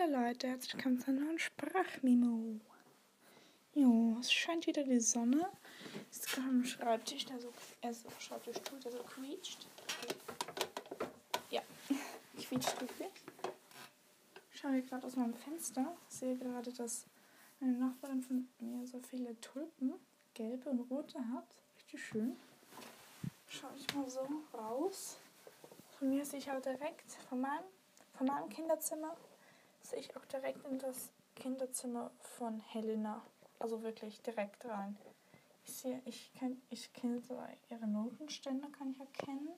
Hallo 0.00 0.20
Leute, 0.22 0.48
herzlich 0.48 0.74
willkommen 0.74 1.00
zu 1.00 1.10
einer 1.10 1.20
neuen 1.20 1.38
Sprachmemo. 1.38 2.60
Jo, 3.74 4.16
es 4.20 4.32
scheint 4.32 4.66
wieder 4.66 4.84
die 4.84 5.00
Sonne. 5.00 5.48
Ist 6.10 6.28
gerade 6.28 6.48
am 6.48 6.64
Schreibtisch, 6.64 7.24
der 7.26 7.40
so, 7.40 7.52
er 7.80 7.90
ist 7.90 8.06
auf 8.06 8.20
Schreibtischstuhl, 8.20 8.78
der 8.80 8.92
so 8.92 8.98
quietscht. 8.98 9.66
Ja, 11.50 11.62
quietscht 12.36 12.80
wirklich. 12.80 13.10
Ich 14.52 14.60
schaue 14.60 14.72
hier 14.72 14.82
gerade 14.82 15.06
aus 15.06 15.16
meinem 15.16 15.34
Fenster. 15.34 15.96
Sehe 16.08 16.36
gerade, 16.36 16.72
dass 16.72 17.06
meine 17.60 17.78
Nachbarin 17.78 18.22
von 18.22 18.48
mir 18.60 18.86
so 18.86 19.00
viele 19.00 19.40
Tulpen, 19.40 19.94
gelbe 20.34 20.70
und 20.70 20.80
rote 20.90 21.18
hat. 21.18 21.48
Richtig 21.76 22.04
schön. 22.04 22.36
Schaue 23.48 23.70
ich 23.76 23.94
mal 23.94 24.08
so 24.08 24.28
raus. 24.54 25.16
Von 25.98 26.10
mir 26.10 26.24
sehe 26.24 26.38
ich 26.38 26.50
auch 26.50 26.62
direkt 26.62 27.10
von 27.28 27.40
meinem, 27.40 27.64
von 28.16 28.26
meinem 28.26 28.48
Kinderzimmer 28.48 29.16
sehe 29.88 30.00
ich 30.00 30.16
auch 30.16 30.24
direkt 30.26 30.66
in 30.66 30.78
das 30.78 31.10
Kinderzimmer 31.34 32.10
von 32.20 32.60
Helena. 32.60 33.22
Also 33.58 33.82
wirklich 33.82 34.20
direkt 34.22 34.64
rein. 34.66 34.96
Ich 35.64 35.74
sehe, 35.74 36.00
ich 36.04 36.32
kann, 36.34 36.60
ich 36.70 36.92
kenne 36.92 37.20
so 37.20 37.42
ihre 37.70 37.86
Notenständer, 37.86 38.68
kann 38.70 38.90
ich 38.90 39.00
erkennen. 39.00 39.48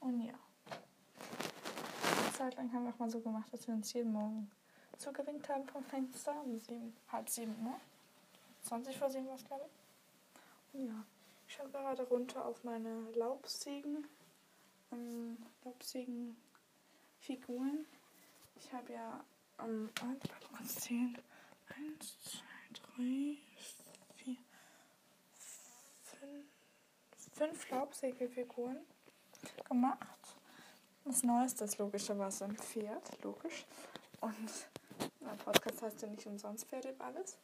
Und 0.00 0.20
ja. 0.20 0.34
Eine 0.66 2.32
Zeit 2.32 2.56
lang 2.56 2.72
haben 2.72 2.84
wir 2.84 2.92
auch 2.92 2.98
mal 2.98 3.10
so 3.10 3.20
gemacht, 3.20 3.52
dass 3.52 3.66
wir 3.66 3.74
uns 3.74 3.92
jeden 3.92 4.12
Morgen 4.12 4.50
zugewinkt 4.98 5.48
haben 5.48 5.66
vom 5.66 5.84
Fenster. 5.84 6.34
Um 6.42 6.58
sieben, 6.58 6.96
halb 7.10 7.28
sieben 7.28 7.54
Uhr. 7.66 7.80
20 8.62 8.98
vor 8.98 9.10
sieben 9.10 9.26
war 9.26 9.36
es, 9.36 9.44
glaube 9.44 9.64
ich. 9.66 10.74
Und 10.80 10.86
ja. 10.86 11.04
Ich 11.46 11.54
schaue 11.54 11.68
gerade 11.68 12.02
runter 12.04 12.46
auf 12.46 12.64
meine 12.64 13.10
Laubsägen. 13.14 14.06
Ähm, 14.90 15.36
Laubsägen 15.64 16.36
Figuren. 17.20 17.86
Ich 18.64 18.72
habe 18.72 18.92
ja 18.92 19.24
ähm, 19.58 19.90
kurz 20.56 20.76
zählen. 20.76 21.18
Eins, 21.68 22.16
zwei, 22.22 22.72
drei, 22.72 23.38
vier, 24.14 24.36
fünf, 26.04 26.46
fünf 27.34 27.70
Laubsägelfiguren 27.70 28.78
gemacht. 29.68 30.36
Das 31.04 31.22
Neueste 31.22 31.64
ist 31.64 31.78
logischerweise 31.78 32.44
ein 32.44 32.56
Pferd, 32.56 33.22
logisch. 33.22 33.66
Und 34.20 34.68
mein 35.20 35.36
Podcast 35.38 35.82
heißt 35.82 36.02
ja 36.02 36.08
nicht 36.08 36.26
umsonst 36.26 36.66
Pferd 36.66 36.84
über 36.84 37.06
alles. 37.06 37.38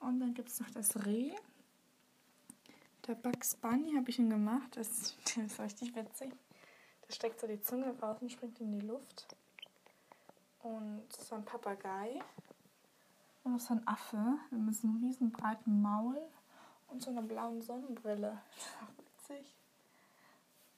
Und 0.00 0.20
dann 0.20 0.34
gibt 0.34 0.48
es 0.48 0.60
noch 0.60 0.70
das 0.70 1.04
Reh. 1.04 1.32
Der 3.06 3.14
Bugs 3.14 3.54
Bunny 3.56 3.94
habe 3.94 4.08
ich 4.10 4.18
ihn 4.18 4.30
gemacht. 4.30 4.76
Das, 4.76 5.14
das 5.24 5.36
ist 5.36 5.60
richtig 5.60 5.94
witzig. 5.94 6.32
Da 7.06 7.14
steckt 7.14 7.40
so 7.40 7.46
die 7.46 7.60
Zunge 7.60 7.98
raus 8.00 8.18
und 8.20 8.32
springt 8.32 8.60
in 8.60 8.72
die 8.72 8.86
Luft 8.86 9.37
und 10.62 11.04
so 11.12 11.36
ein 11.36 11.44
Papagei 11.44 12.20
und 13.44 13.52
noch 13.52 13.60
so 13.60 13.74
ein 13.74 13.86
Affe 13.86 14.38
mit 14.50 14.74
so 14.74 14.86
einem 14.86 15.02
riesen 15.02 15.30
breiten 15.30 15.80
Maul 15.80 16.20
und 16.88 17.02
so 17.02 17.10
einer 17.10 17.22
blauen 17.22 17.62
Sonnenbrille. 17.62 18.38
Das 19.20 19.36
ist 19.36 19.38
auch 19.38 19.38
witzig. 19.38 19.54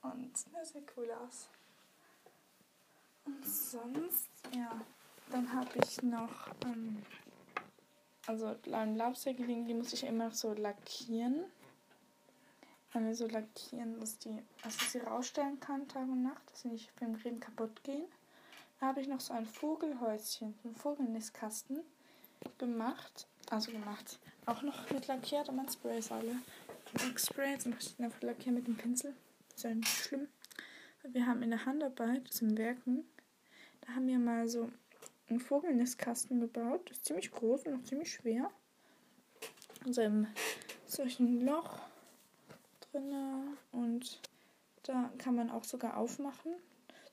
Und 0.01 0.53
das 0.53 0.69
sieht 0.73 0.91
cool 0.97 1.09
aus. 1.11 1.47
Und 3.25 3.45
sonst, 3.45 4.29
ja, 4.53 4.81
dann 5.29 5.53
habe 5.53 5.69
ich 5.85 6.01
noch, 6.01 6.47
ähm, 6.65 7.01
also 8.27 8.55
Laubsägelinge, 8.65 9.67
die 9.67 9.73
muss 9.73 9.93
ich 9.93 10.03
immer 10.03 10.25
noch 10.25 10.33
so 10.33 10.53
lackieren. 10.53 11.45
Wenn 12.91 13.05
wir 13.05 13.15
so 13.15 13.27
lackieren, 13.27 14.01
dass 14.01 14.17
die, 14.17 14.43
also 14.63 14.77
sie 14.89 14.99
rausstellen 14.99 15.61
kann 15.61 15.87
Tag 15.87 16.03
und 16.03 16.23
Nacht, 16.23 16.51
dass 16.51 16.63
sie 16.63 16.67
nicht 16.67 16.93
beim 16.99 17.15
Reden 17.15 17.39
kaputt 17.39 17.81
gehen 17.83 18.05
habe 18.81 18.99
ich 18.99 19.07
noch 19.07 19.19
so 19.19 19.33
ein 19.33 19.45
Vogelhäuschen, 19.45 20.55
einen 20.63 20.75
Vogelnistkasten 20.75 21.81
gemacht. 22.57 23.27
Also 23.49 23.71
gemacht. 23.71 24.19
Auch 24.45 24.61
noch 24.63 24.89
mit 24.89 25.07
lackiert 25.07 25.49
und 25.49 25.57
mein 25.57 25.69
Spray 25.69 25.99
ist 25.99 26.11
alle. 26.11 26.35
Spray, 27.15 27.55
ich 27.55 27.95
den 27.95 28.05
einfach 28.05 28.21
lackieren 28.21 28.55
mit 28.55 28.67
dem 28.67 28.75
Pinsel. 28.75 29.13
ist 29.55 29.63
ja 29.63 29.73
nicht 29.73 29.87
schlimm. 29.87 30.27
Wir 31.03 31.25
haben 31.25 31.41
in 31.41 31.51
der 31.51 31.65
Handarbeit, 31.65 32.27
das 32.27 32.41
im 32.41 32.57
Werken, 32.57 33.05
da 33.81 33.93
haben 33.95 34.07
wir 34.07 34.19
mal 34.19 34.47
so 34.47 34.69
einen 35.29 35.39
Vogelnistkasten 35.39 36.39
gebaut. 36.39 36.89
Das 36.89 36.97
ist 36.97 37.05
ziemlich 37.05 37.31
groß 37.31 37.65
und 37.65 37.75
auch 37.79 37.83
ziemlich 37.83 38.11
schwer. 38.11 38.51
Also 39.85 40.01
im 40.01 40.27
solchen 40.85 41.41
Loch 41.41 41.79
drinne 42.91 43.57
und 43.71 44.19
da 44.83 45.11
kann 45.17 45.35
man 45.35 45.49
auch 45.49 45.63
sogar 45.63 45.97
aufmachen 45.97 46.53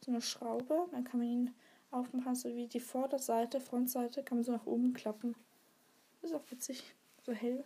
so 0.08 0.12
eine 0.12 0.22
Schraube. 0.22 0.88
Dann 0.90 1.04
kann 1.04 1.20
man 1.20 1.28
ihn 1.28 1.54
aufmachen, 1.90 2.34
so 2.34 2.54
wie 2.54 2.66
die 2.66 2.80
Vorderseite, 2.80 3.60
Frontseite, 3.60 4.22
kann 4.22 4.38
man 4.38 4.44
so 4.44 4.52
nach 4.52 4.66
oben 4.66 4.94
klappen. 4.94 5.34
Ist 6.22 6.34
auch 6.34 6.50
witzig. 6.50 6.94
So 7.24 7.32
hell. 7.32 7.64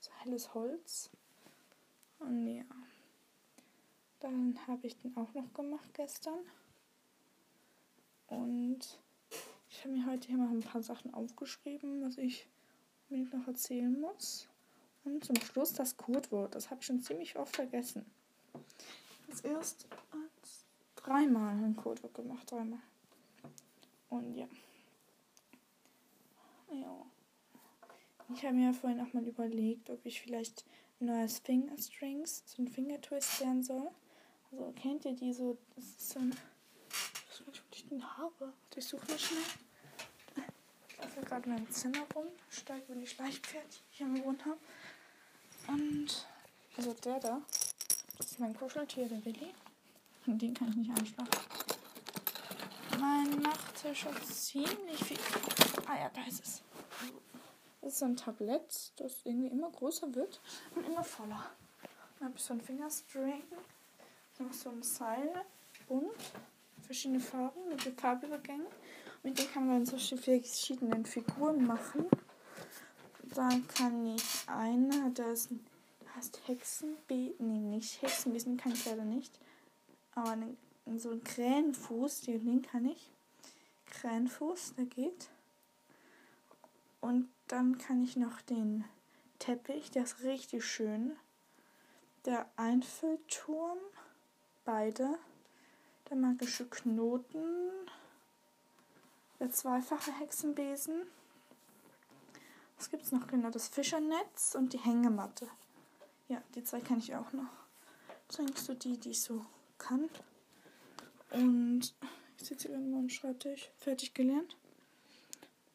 So 0.00 0.10
helles 0.22 0.54
Holz. 0.54 1.10
Und 2.18 2.46
ja. 2.46 2.64
Dann 4.20 4.58
habe 4.66 4.86
ich 4.86 4.98
den 4.98 5.16
auch 5.16 5.32
noch 5.32 5.52
gemacht 5.54 5.88
gestern. 5.94 6.40
Und 8.26 8.80
ich 9.70 9.80
habe 9.80 9.94
mir 9.94 10.06
heute 10.06 10.28
hier 10.28 10.36
mal 10.36 10.48
ein 10.48 10.60
paar 10.60 10.82
Sachen 10.82 11.14
aufgeschrieben, 11.14 12.02
was 12.02 12.18
ich 12.18 12.46
unbedingt 13.08 13.32
noch 13.32 13.46
erzählen 13.46 13.98
muss. 13.98 14.48
Und 15.04 15.24
zum 15.24 15.36
Schluss 15.36 15.72
das 15.72 15.96
Codewort. 15.96 16.54
Das 16.54 16.68
habe 16.68 16.80
ich 16.80 16.86
schon 16.86 17.00
ziemlich 17.00 17.36
oft 17.36 17.56
vergessen. 17.56 18.04
Das 19.26 19.40
erste 19.40 19.86
dreimal 21.04 21.54
ein 21.54 21.76
Codewort 21.76 22.14
gemacht, 22.14 22.50
dreimal. 22.50 22.80
Und 24.08 24.34
ja. 24.34 24.46
Ja. 26.72 27.06
Ich 28.34 28.44
habe 28.44 28.54
mir 28.54 28.72
vorhin 28.72 29.00
auch 29.00 29.12
mal 29.12 29.26
überlegt, 29.26 29.90
ob 29.90 30.04
ich 30.06 30.20
vielleicht 30.20 30.64
ein 31.00 31.06
neues 31.06 31.38
Fingerstrings, 31.40 32.42
so 32.46 32.62
ein 32.62 32.68
Fingertwist 32.68 33.40
lernen 33.40 33.62
soll. 33.62 33.90
Also 34.52 34.72
kennt 34.72 35.04
ihr 35.04 35.14
die 35.14 35.32
so, 35.32 35.56
das 35.74 35.84
ist 35.84 36.10
so 36.10 36.20
ein, 36.20 36.30
was 37.28 37.46
weiß 37.46 37.62
ich 37.72 37.88
den 37.88 38.16
habe. 38.16 38.52
Ich 38.76 38.84
suche 38.86 39.06
mal 39.08 39.18
schnell. 39.18 39.42
Ich 40.88 40.98
laufe 40.98 41.20
gerade 41.22 41.48
in 41.48 41.54
meinem 41.54 41.70
Zimmer 41.70 42.06
rum, 42.14 42.26
steige 42.48 42.92
über 42.92 43.00
die 43.00 43.06
Schleichpferd, 43.06 43.64
die 43.68 43.94
ich 43.94 44.02
am 44.02 44.24
Wohnen 44.24 44.44
habe. 44.44 44.58
Und, 45.68 46.26
also 46.76 46.92
der 46.94 47.20
da, 47.20 47.42
das 48.18 48.32
ist 48.32 48.40
mein 48.40 48.54
Kuscheltier, 48.54 49.08
der 49.08 49.24
Willi. 49.24 49.52
Den 50.26 50.54
kann 50.54 50.68
ich 50.68 50.76
nicht 50.76 50.90
anschlagen. 50.90 51.30
Mein 53.00 53.30
Nachttisch 53.40 54.04
hat 54.04 54.24
ziemlich 54.24 55.02
viel. 55.02 55.16
Ah 55.86 55.98
ja, 55.98 56.10
da 56.14 56.22
ist 56.28 56.44
es. 56.44 56.62
Das 57.80 57.94
ist 57.94 57.98
so 58.00 58.04
ein 58.04 58.16
Tablett, 58.16 58.92
das 58.96 59.20
irgendwie 59.24 59.48
immer 59.48 59.70
größer 59.70 60.14
wird 60.14 60.40
und 60.74 60.86
immer 60.86 61.02
voller. 61.02 61.46
Dann 62.18 62.28
habe 62.28 62.36
ich 62.36 62.42
so 62.42 62.52
ein 62.54 62.60
Fingerstring, 62.60 63.42
noch 64.38 64.52
so 64.52 64.68
ein 64.68 64.82
Seil, 64.82 65.44
bunt, 65.88 66.12
verschiedene 66.82 67.20
Farben 67.20 67.68
mit 67.68 67.84
den 67.84 67.96
Farbübergängen. 67.96 68.66
Mit 69.22 69.38
dem 69.38 69.50
kann 69.50 69.66
man 69.66 69.86
solche 69.86 70.16
verschiedenen 70.16 71.06
Figuren 71.06 71.66
machen. 71.66 72.06
Da 73.34 73.48
kann 73.74 74.14
ich 74.14 74.24
eine, 74.46 75.10
das 75.12 75.48
heißt 76.14 76.40
Hexenbesen, 76.46 77.34
nee, 77.38 77.76
nicht 77.76 78.02
Hexenbesen 78.02 78.56
kann 78.58 78.72
ich 78.72 78.84
leider 78.84 79.04
nicht 79.04 79.38
aber 80.20 80.30
einen, 80.32 80.56
so 80.98 81.10
einen 81.10 81.24
Krähenfuß, 81.24 82.22
den 82.22 82.62
kann 82.62 82.84
ich. 82.84 83.10
Krähenfuß, 83.86 84.74
der 84.76 84.84
geht. 84.84 85.30
Und 87.00 87.28
dann 87.48 87.78
kann 87.78 88.04
ich 88.04 88.16
noch 88.16 88.40
den 88.42 88.84
Teppich, 89.38 89.90
der 89.90 90.04
ist 90.04 90.22
richtig 90.22 90.64
schön. 90.64 91.16
Der 92.26 92.46
Einfüllturm, 92.56 93.78
beide. 94.64 95.18
Der 96.10 96.16
magische 96.16 96.66
Knoten. 96.68 97.70
Der 99.38 99.50
zweifache 99.50 100.12
Hexenbesen. 100.18 101.02
Was 102.76 102.90
gibt 102.90 103.04
es 103.04 103.12
noch? 103.12 103.26
Genau, 103.26 103.50
das 103.50 103.68
Fischernetz 103.68 104.54
und 104.54 104.72
die 104.72 104.78
Hängematte. 104.78 105.48
Ja, 106.28 106.42
die 106.54 106.62
zwei 106.62 106.80
kann 106.80 106.98
ich 106.98 107.14
auch 107.14 107.32
noch. 107.32 107.48
Sind 108.28 108.56
so 108.58 108.74
die, 108.74 108.98
die 108.98 109.10
ich 109.10 109.22
so 109.22 109.44
kann. 109.80 110.08
Und 111.30 111.94
ich 112.38 112.46
sitze 112.46 112.68
hier 112.68 112.76
irgendwo 112.76 112.98
am 112.98 113.08
Schreibtisch, 113.08 113.70
fertig 113.76 114.14
gelernt. 114.14 114.56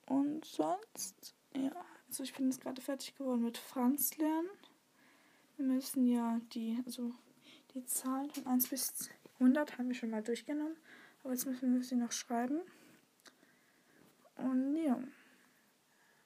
Und 0.05 0.45
sonst, 0.45 1.35
ja, 1.53 1.71
also 2.07 2.23
ich 2.23 2.33
bin 2.33 2.45
jetzt 2.45 2.61
gerade 2.61 2.81
fertig 2.81 3.15
geworden 3.15 3.43
mit 3.43 3.57
Franz 3.57 4.15
lernen. 4.17 4.49
Wir 5.57 5.65
müssen 5.65 6.07
ja 6.07 6.39
die, 6.53 6.81
also 6.85 7.13
die 7.73 7.85
Zahlen 7.85 8.29
von 8.29 8.47
1 8.47 8.69
bis 8.69 9.09
100 9.39 9.77
haben 9.77 9.87
wir 9.87 9.95
schon 9.95 10.11
mal 10.11 10.23
durchgenommen. 10.23 10.77
Aber 11.23 11.33
jetzt 11.33 11.45
müssen 11.45 11.73
wir 11.73 11.83
sie 11.83 11.95
noch 11.95 12.11
schreiben. 12.11 12.61
Und 14.37 14.75
ja. 14.77 14.99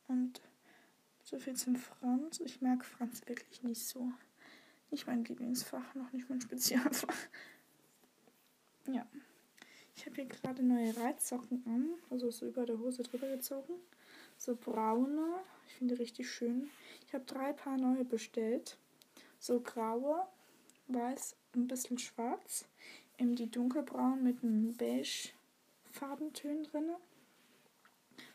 Und 0.08 0.42
so 1.24 1.40
viel 1.40 1.56
zum 1.56 1.76
Franz. 1.76 2.40
Ich 2.40 2.62
mag 2.62 2.84
Franz 2.84 3.22
wirklich 3.28 3.64
nicht 3.64 3.86
so. 3.86 4.12
Nicht 4.92 5.06
mein 5.06 5.24
Lieblingsfach, 5.24 5.94
noch 5.94 6.12
nicht 6.12 6.30
mein 6.30 6.42
Spezialfach. 6.42 7.16
Ja. 8.94 9.06
Ich 9.96 10.06
habe 10.06 10.16
hier 10.16 10.26
gerade 10.26 10.64
neue 10.64 10.96
Reitsocken 10.96 11.64
an, 11.66 11.90
also 12.10 12.32
so 12.32 12.48
über 12.48 12.66
der 12.66 12.80
Hose 12.80 13.04
drüber 13.04 13.28
gezogen. 13.28 13.74
So 14.38 14.56
braune, 14.56 15.42
ich 15.68 15.74
finde 15.74 15.96
die 15.96 16.02
richtig 16.02 16.30
schön. 16.32 16.70
Ich 17.06 17.14
habe 17.14 17.26
drei 17.26 17.52
Paar 17.52 17.78
neue 17.78 18.06
bestellt. 18.06 18.78
So 19.40 19.60
graue, 19.60 20.26
weiß, 20.88 21.36
ein 21.56 21.68
bisschen 21.68 21.98
schwarz. 21.98 22.66
Eben 23.18 23.36
die 23.36 23.52
dunkelbraun 23.52 24.24
mit 24.24 24.42
einem 24.44 24.74
beige 24.78 25.30
Farbentönen 25.92 26.64
drin. 26.64 26.92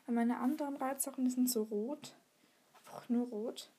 Meine 0.07 0.39
anderen 0.39 0.77
Reitsocken, 0.77 1.25
die 1.25 1.31
sind 1.31 1.49
so 1.49 1.63
rot. 1.63 2.15
Einfach 2.75 3.09
nur 3.09 3.27
rot. 3.29 3.71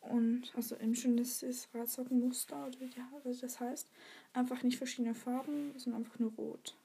Und 0.00 0.52
also 0.56 0.76
eben 0.76 0.94
schon 0.94 1.16
das 1.16 1.42
ist 1.42 1.68
Reitsockenmuster 1.74 2.66
oder 2.66 2.80
wie 2.80 3.40
das 3.40 3.60
heißt. 3.60 3.88
Einfach 4.32 4.62
nicht 4.62 4.78
verschiedene 4.78 5.14
Farben, 5.14 5.72
sondern 5.76 6.02
einfach 6.02 6.18
nur 6.18 6.32
rot. 6.32 6.76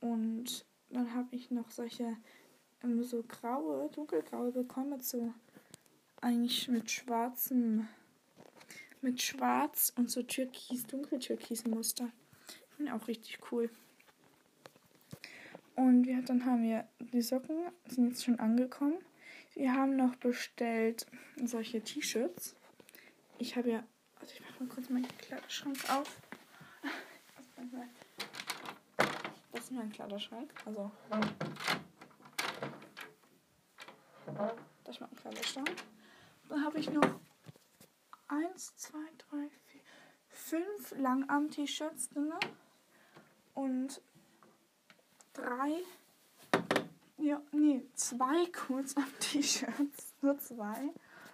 Und 0.00 0.64
dann 0.88 1.14
habe 1.14 1.36
ich 1.36 1.50
noch 1.50 1.70
solche 1.70 2.16
ähm, 2.82 3.02
so 3.02 3.22
graue, 3.22 3.88
dunkelgraue 3.90 4.52
bekommen 4.52 5.00
so 5.00 5.34
eigentlich 6.20 6.68
mit 6.68 6.90
schwarzem, 6.90 7.88
mit 9.00 9.20
schwarz 9.20 9.92
und 9.96 10.10
so 10.10 10.22
türkis, 10.22 10.86
dunkeltürkisen 10.86 11.70
Muster. 11.70 12.10
Finde 12.76 12.94
auch 12.94 13.06
richtig 13.08 13.38
cool. 13.50 13.70
Und 15.76 16.04
ja, 16.04 16.20
dann 16.20 16.44
haben 16.44 16.62
wir 16.62 16.86
die 16.98 17.22
Socken, 17.22 17.56
sind 17.86 18.10
jetzt 18.10 18.24
schon 18.24 18.38
angekommen. 18.38 18.98
Wir 19.54 19.74
haben 19.74 19.96
noch 19.96 20.16
bestellt 20.16 21.06
solche 21.44 21.82
T-Shirts. 21.82 22.56
Ich 23.38 23.56
habe 23.56 23.70
ja, 23.70 23.84
also 24.20 24.34
ich 24.34 24.40
mache 24.40 24.64
mal 24.64 24.68
kurz 24.74 24.88
meinen 24.88 25.08
Kleiderschrank 25.18 25.78
auf. 25.90 26.20
Das 29.52 29.64
ist 29.64 29.72
mein 29.72 29.90
Kleiderschrank. 29.92 30.52
Also. 30.64 30.90
Das 34.84 34.94
ist 34.96 35.00
mein 35.00 35.16
Kleiderschrank. 35.16 35.70
Dann 36.48 36.64
habe 36.64 36.78
ich 36.78 36.90
noch 36.90 37.20
eins, 38.28 38.76
zwei, 38.76 39.04
drei, 39.18 39.50
vier, 39.66 39.80
fünf 40.28 40.94
Langarm-T-Shirts 40.96 42.10
drin. 42.10 42.32
Und 43.54 44.00
drei, 45.32 45.82
ja, 47.20 47.40
nee, 47.52 47.84
zwei 47.94 48.46
Kurzarm-T-Shirts. 48.46 50.14
Nur 50.22 50.38
zwei. 50.38 50.90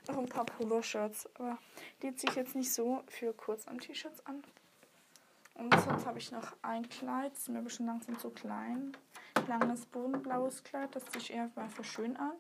Noch 0.09 0.19
ein 0.19 0.29
paar 0.29 0.45
Polo-Shirts. 0.45 1.29
Aber 1.35 1.59
die 2.03 2.15
ziehe 2.15 2.31
ich 2.31 2.37
jetzt 2.37 2.55
nicht 2.55 2.73
so 2.73 3.03
für 3.09 3.33
Kurzarm-T-Shirts 3.33 4.25
an. 4.27 4.43
Und 5.55 5.73
sonst 5.81 6.05
habe 6.05 6.19
ich 6.19 6.31
noch 6.33 6.55
ein 6.63 6.89
Kleid, 6.89 7.33
das 7.33 7.43
ist 7.43 7.49
mir 7.49 7.59
ein 7.59 7.65
bisschen 7.65 7.87
langsam 7.87 8.19
zu 8.19 8.31
klein. 8.31 8.95
Langes 9.49 9.87
bodenblaues 9.87 10.63
Kleid, 10.65 10.95
das 10.95 11.05
ziehe 11.07 11.19
ich 11.19 11.33
eher 11.33 11.51
mal 11.55 11.69
für 11.69 11.85
schön 11.85 12.17
an. 12.17 12.33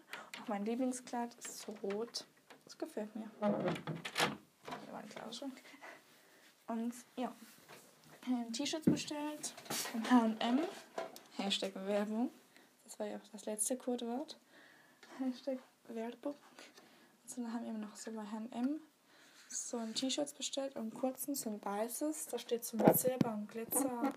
Auch 0.43 0.49
mein 0.49 0.65
Lieblingskleid 0.65 1.35
ist 1.35 1.61
so 1.61 1.73
rot. 1.83 2.27
Das 2.65 2.77
gefällt 2.77 3.15
mir. 3.17 3.31
Hier 3.41 4.93
war 4.93 5.01
ein 5.01 5.09
Kleiderschrank. 5.09 5.63
Und 6.67 6.93
ja, 7.17 7.33
T-Shirts 8.53 8.87
bestellt 8.87 9.55
von 9.71 10.11
H&M. 10.11 10.61
Hashtag 11.39 11.75
Werbung. 11.87 12.31
Das 12.87 13.00
war 13.00 13.06
ja 13.06 13.17
auch 13.17 13.29
das 13.33 13.47
letzte 13.47 13.77
Codewort. 13.77 14.38
Hashtag 15.19 15.59
Werbung. 15.88 16.35
Und 16.35 17.38
dann 17.44 17.53
haben 17.53 17.65
wir 17.65 17.73
noch 17.73 17.97
so 17.97 18.12
bei 18.12 18.23
H&M 18.23 18.81
so 19.49 19.79
ein 19.79 19.93
T-Shirt 19.93 20.37
bestellt, 20.37 20.77
einen 20.77 20.94
kurzen, 20.94 21.35
so 21.35 21.50
ein 21.50 21.65
weißes. 21.65 22.27
Da 22.27 22.38
steht 22.38 22.65
so 22.65 22.77
mit 22.77 22.97
Silber 22.97 23.33
und 23.33 23.49
Glitzer, 23.49 24.12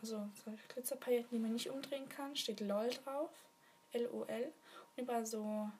also 0.00 0.28
so 0.44 0.52
Glitzerpailletten, 0.68 1.30
die 1.32 1.38
man 1.38 1.52
nicht 1.52 1.68
umdrehen 1.68 2.08
kann. 2.08 2.34
Steht 2.34 2.60
LOL 2.60 2.88
drauf, 3.04 3.30
L-O-L. 3.92 4.52
Und 4.96 5.02
über 5.02 5.26
so 5.26 5.70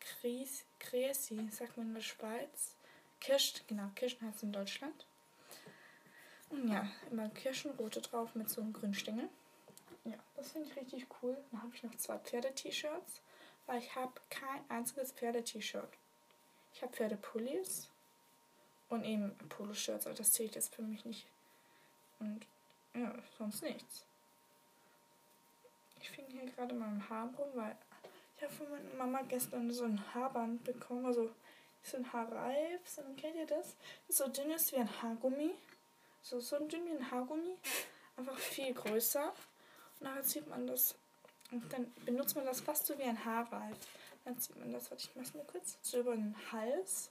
Kresi, 0.00 1.48
sagt 1.50 1.76
man 1.76 1.88
in 1.88 1.94
der 1.94 2.00
Schweiz. 2.00 2.74
Kirsch, 3.20 3.62
genau, 3.68 3.90
Kirschen 3.94 4.26
heißt 4.26 4.42
in 4.42 4.52
Deutschland. 4.52 5.06
Und 6.50 6.68
ja, 6.68 6.88
immer 7.10 7.28
Kirschenrote 7.28 8.00
drauf 8.00 8.34
mit 8.34 8.50
so 8.50 8.60
einem 8.60 8.72
Grünstängel. 8.72 9.28
Ja, 10.08 10.16
das 10.36 10.52
finde 10.52 10.68
ich 10.68 10.76
richtig 10.76 11.06
cool. 11.22 11.36
Dann 11.50 11.62
habe 11.62 11.74
ich 11.74 11.82
noch 11.82 11.94
zwei 11.96 12.18
Pferde-T-Shirts, 12.18 13.20
weil 13.66 13.78
ich 13.78 13.94
habe 13.94 14.12
kein 14.30 14.70
einziges 14.70 15.12
Pferde-T-Shirt. 15.12 15.98
Ich 16.72 16.82
habe 16.82 16.92
Pferdepullis 16.92 17.88
und 18.88 19.04
eben 19.04 19.36
Poloshirts, 19.50 20.06
aber 20.06 20.14
das 20.14 20.32
zählt 20.32 20.54
jetzt 20.54 20.74
für 20.74 20.82
mich 20.82 21.04
nicht. 21.04 21.26
Und 22.20 22.46
ja, 22.94 23.14
sonst 23.36 23.62
nichts. 23.62 24.04
Ich 26.00 26.10
finde 26.10 26.32
hier 26.32 26.46
gerade 26.52 26.74
meinem 26.74 27.06
Haar 27.08 27.28
rum, 27.36 27.48
weil 27.54 27.76
ich 28.36 28.42
habe 28.44 28.52
von 28.52 28.70
meiner 28.70 28.94
Mama 28.94 29.22
gestern 29.28 29.70
so 29.70 29.84
ein 29.84 30.14
Haarband 30.14 30.64
bekommen, 30.64 31.04
also 31.04 31.30
so 31.82 31.96
ein 31.98 32.12
Haarreif, 32.12 32.80
so, 32.88 33.02
kennt 33.16 33.36
ihr 33.36 33.46
das? 33.46 33.76
das 34.06 34.16
so 34.16 34.28
dünn 34.28 34.50
ist 34.50 34.72
wie 34.72 34.76
ein 34.76 35.02
Haargummi. 35.02 35.54
So, 36.22 36.40
so 36.40 36.58
dünn 36.66 36.86
wie 36.86 36.92
ein 36.92 37.10
Haargummi, 37.10 37.56
einfach 38.16 38.38
viel 38.38 38.72
größer. 38.72 39.32
Dann 40.00 40.22
zieht 40.24 40.48
man 40.48 40.66
das 40.66 40.94
und 41.50 41.72
dann 41.72 41.92
benutzt 42.04 42.36
man 42.36 42.44
das 42.44 42.60
fast 42.60 42.86
so 42.86 42.98
wie 42.98 43.04
ein 43.04 43.24
Haarreif. 43.24 43.76
Dann 44.24 44.38
zieht 44.38 44.56
man 44.58 44.72
das, 44.72 44.90
warte, 44.90 45.04
ich 45.08 45.16
mach's 45.16 45.34
mal 45.34 45.44
kurz, 45.44 45.78
so 45.82 46.00
über 46.00 46.14
den 46.14 46.34
Hals. 46.52 47.10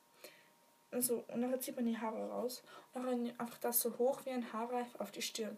Also, 0.91 1.25
und 1.27 1.41
dann 1.41 1.59
zieht 1.59 1.75
man 1.75 1.85
die 1.85 1.97
Haare 1.97 2.29
raus. 2.29 2.63
Und 2.93 3.05
dann 3.05 3.39
einfach 3.39 3.57
das 3.57 3.81
so 3.81 3.97
hoch 3.97 4.25
wie 4.25 4.29
ein 4.29 4.53
Haarreif 4.53 4.95
auf 4.99 5.11
die 5.11 5.21
Stirn. 5.21 5.57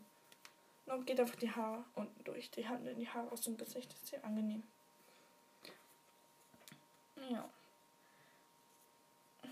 Und 0.86 0.88
dann 0.88 1.06
geht 1.06 1.20
einfach 1.20 1.36
die 1.36 1.52
Haare 1.52 1.84
unten 1.96 2.24
durch. 2.24 2.50
Die 2.52 2.68
Hand 2.68 2.88
in 2.88 3.00
die 3.00 3.10
Haare 3.10 3.32
aus 3.32 3.42
dem 3.42 3.58
Gesicht. 3.58 3.92
Das 3.92 4.00
ist 4.00 4.08
sehr 4.08 4.24
angenehm. 4.24 4.64
Ja. 7.30 7.48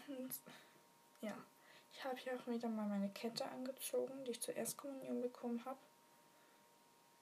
Und, 0.07 0.33
ja. 1.21 1.37
Ich 1.91 2.03
habe 2.05 2.17
hier 2.17 2.33
auch 2.35 2.47
wieder 2.47 2.69
mal 2.69 2.87
meine 2.87 3.09
Kette 3.09 3.45
angezogen, 3.45 4.23
die 4.23 4.31
ich 4.31 4.41
zur 4.41 4.55
Erstkommunion 4.55 5.21
bekommen 5.21 5.63
habe. 5.65 5.79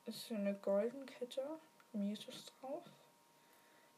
Ist 0.06 0.32
eine 0.32 0.54
goldene 0.54 1.06
Kette 1.06 1.60
mit 1.92 2.04
Jesus 2.04 2.46
drauf. 2.46 2.84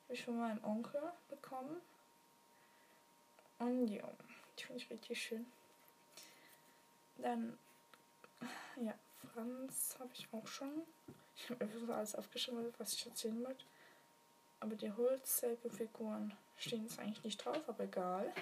Habe 0.04 0.13
ich 0.13 0.24
von 0.24 0.38
meinem 0.38 0.63
Onkel 0.63 1.01
bekommen. 1.27 1.81
Und 3.59 3.88
ja, 3.88 4.07
die 4.57 4.63
finde 4.63 4.81
ich 4.81 4.89
richtig 4.89 5.21
schön. 5.21 5.45
Dann, 7.18 7.57
ja, 8.77 8.94
Franz 9.33 9.98
habe 10.00 10.13
ich 10.13 10.27
auch 10.31 10.48
schon. 10.48 10.83
Ich 11.36 11.50
habe 11.50 11.65
einfach 11.65 11.80
so 11.80 11.94
alles 11.94 12.16
aufgeschrieben, 12.16 12.73
was 12.78 12.94
ich 12.94 13.06
erzählen 13.06 13.44
wollte. 13.44 13.66
Aber 14.59 14.76
die 14.76 14.92
Holzsägefiguren 14.92 16.35
stehen 16.56 16.83
jetzt 16.83 16.99
eigentlich 16.99 17.23
nicht 17.23 17.44
drauf, 17.44 17.68
aber 17.68 17.83
egal. 17.83 18.33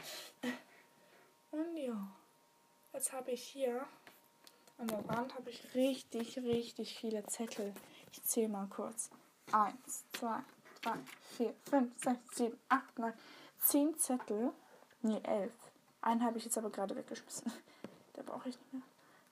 Und 1.51 1.77
ja, 1.77 2.15
jetzt 2.93 3.11
habe 3.11 3.31
ich 3.31 3.43
hier 3.43 3.87
an 4.77 4.87
der 4.87 5.07
Wand 5.07 5.33
habe 5.35 5.49
ich 5.49 5.73
richtig, 5.73 6.37
richtig 6.37 6.97
viele 6.97 7.25
Zettel. 7.25 7.73
Ich 8.11 8.23
zähle 8.23 8.49
mal 8.49 8.67
kurz. 8.67 9.09
Eins, 9.51 10.05
zwei, 10.13 10.39
drei, 10.81 10.97
vier, 11.37 11.53
fünf, 11.63 11.91
sechs, 12.01 12.35
sieben, 12.35 12.59
acht, 12.69 12.97
neun, 12.99 13.13
zehn 13.59 13.97
Zettel. 13.97 14.51
Nee, 15.01 15.21
elf. 15.23 15.53
Einen 16.01 16.23
habe 16.23 16.37
ich 16.37 16.45
jetzt 16.45 16.57
aber 16.57 16.69
gerade 16.69 16.95
weggeschmissen. 16.95 17.51
Der 18.15 18.23
brauche 18.23 18.49
ich 18.49 18.57
nicht 18.57 18.73
mehr. 18.73 18.81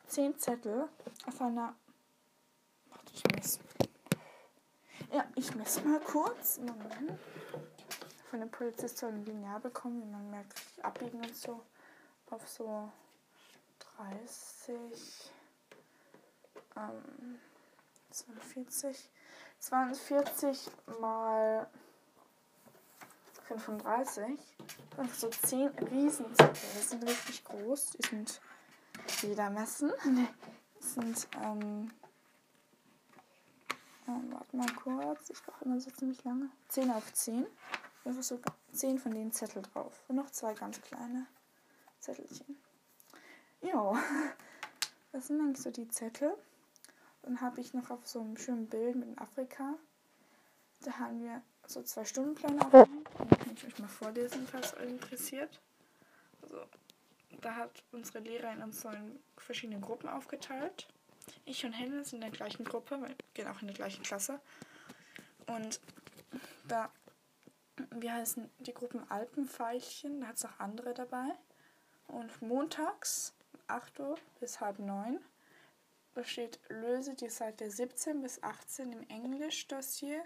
Zehn 0.08 0.38
Zettel 0.38 0.88
auf 1.26 1.42
einer. 1.42 1.76
Warte, 2.90 3.14
ich 3.14 3.24
messe. 3.36 3.60
Ja, 5.12 5.26
ich 5.36 5.54
messe 5.56 5.82
mal 5.82 6.00
kurz. 6.00 6.58
Moment. 6.60 7.20
Von 8.30 8.40
dem 8.40 8.50
Polizist 8.50 8.98
so 8.98 9.08
ein 9.08 9.24
Lineal 9.26 9.60
bekommen, 9.60 10.02
wie 10.02 10.12
man 10.12 10.30
merkt, 10.32 10.62
abbiegen 10.82 11.20
und 11.20 11.36
so. 11.36 11.62
Auf 12.32 12.48
so 12.50 12.92
30, 13.98 15.32
ähm, 16.76 17.40
42, 18.12 19.10
42 19.60 20.72
mal 21.00 21.68
35. 23.48 24.40
Und 24.98 25.14
so 25.14 25.30
10 25.30 25.70
Riesenzettel. 25.70 26.70
Die 26.76 26.84
sind 26.84 27.04
richtig 27.04 27.44
groß. 27.44 27.92
Die 27.92 28.08
sind 28.08 28.42
wieder 29.22 29.50
messen. 29.50 29.92
Die 30.06 30.84
sind, 30.84 31.28
ähm, 31.42 31.92
ähm, 34.08 34.34
warte 34.34 34.56
mal 34.56 34.74
kurz. 34.76 35.30
Ich 35.30 35.42
brauche 35.44 35.66
immer 35.66 35.80
so 35.80 35.92
ziemlich 35.92 36.24
lange. 36.24 36.50
10 36.70 36.92
auf 36.92 37.12
10. 37.14 37.48
Einfach 38.06 38.24
so 38.24 38.40
10 38.72 39.00
von 39.00 39.14
den 39.14 39.32
Zettel 39.32 39.62
drauf. 39.62 40.04
Und 40.08 40.18
noch 40.18 40.30
zwei 40.30 40.54
ganz 40.54 40.82
kleine 40.82 41.28
Zettelchen. 42.00 42.58
Ja, 43.64 43.94
das 45.12 45.28
sind 45.28 45.42
eigentlich 45.42 45.62
so 45.62 45.72
die 45.72 45.88
Zettel. 45.88 46.36
Dann 47.24 47.40
habe 47.40 47.62
ich 47.62 47.74
noch 47.74 47.90
auf 47.90 48.06
so 48.06 48.20
einem 48.20 48.38
schönen 48.38 48.68
Bild 48.68 48.96
mit 48.96 49.18
Afrika. 49.20 49.76
Da 50.82 51.00
haben 51.00 51.22
wir 51.22 51.42
so 51.66 51.82
zwei 51.82 52.04
Stundenpläne 52.04 52.60
aufgehängt. 52.62 53.10
Den 53.20 53.40
kann 53.40 53.54
ich 53.56 53.66
euch 53.66 53.80
mal 53.80 53.88
vorlesen, 53.88 54.46
falls 54.52 54.76
euch 54.76 54.90
interessiert. 54.90 55.62
Also, 56.42 56.62
da 57.42 57.56
hat 57.56 57.84
unsere 57.94 58.20
Lehrerin 58.20 58.62
uns 58.62 58.82
so 58.82 58.90
in 58.90 59.20
verschiedene 59.38 59.80
Gruppen 59.80 60.10
aufgeteilt. 60.10 60.88
ich 61.46 61.66
und 61.66 61.72
Helen 61.72 62.04
sind 62.04 62.16
in 62.16 62.30
der 62.30 62.32
gleichen 62.32 62.66
Gruppe, 62.66 63.00
wir 63.02 63.16
gehen 63.34 63.48
auch 63.48 63.62
in 63.62 63.68
der 63.68 63.76
gleichen 63.76 64.04
Klasse. 64.04 64.42
Und 65.48 65.80
da, 66.68 66.92
wir 67.92 68.14
heißen 68.14 68.50
die 68.60 68.74
Gruppen 68.74 69.10
Alpenfeilchen, 69.10 70.20
da 70.20 70.28
hat 70.28 70.36
es 70.36 70.46
auch 70.46 70.60
andere 70.60 70.94
dabei. 70.94 71.30
Und 72.08 72.42
montags, 72.42 73.34
8 73.68 74.00
Uhr 74.00 74.16
bis 74.40 74.60
halb 74.60 74.80
9, 74.80 75.20
da 76.14 76.24
steht 76.24 76.60
Löse 76.70 77.16
die 77.16 77.30
Seite 77.30 77.70
17 77.70 78.22
bis 78.22 78.42
18 78.44 78.92
im 78.92 79.10
Englisch-Dossier 79.10 80.24